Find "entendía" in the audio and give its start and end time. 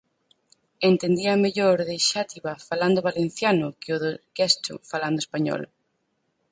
0.89-1.41